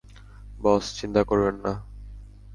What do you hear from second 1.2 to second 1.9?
করবেন না।